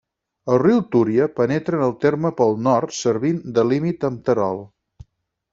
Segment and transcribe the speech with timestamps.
[0.53, 4.65] El riu Túria penetra en el terme pel nord, servint de límit amb Terol.